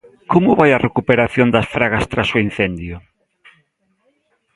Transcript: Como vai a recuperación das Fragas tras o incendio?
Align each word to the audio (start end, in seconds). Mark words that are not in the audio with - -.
Como 0.31 0.57
vai 0.59 0.69
a 0.73 0.83
recuperación 0.87 1.47
das 1.51 1.67
Fragas 1.73 2.05
tras 2.11 2.29
o 2.35 2.41
incendio? 2.47 2.95